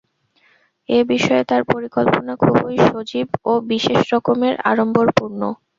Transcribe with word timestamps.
এ 0.89 0.99
বিষয়ে 1.11 1.43
তাঁর 1.49 1.63
পরিকল্পনা 1.71 2.33
খুবই 2.43 2.75
সজীব 2.87 3.27
ও 3.43 3.61
বিশেষ 3.71 3.99
রকমের 4.13 4.53
আড়ম্বরপূর্ণ। 4.69 5.41